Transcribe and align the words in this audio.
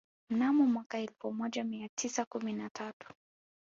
Mnamo 0.29 0.65
mwaka 0.67 0.97
wa 0.97 1.03
elfu 1.03 1.31
moja 1.33 1.63
mia 1.63 1.89
tisa 1.95 2.25
kumi 2.25 2.53
na 2.53 2.69
tatu 2.69 3.07